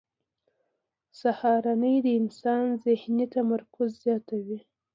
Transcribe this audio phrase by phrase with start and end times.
[1.21, 4.59] سهارنۍ د انسان ذهني تمرکز زیاتوي.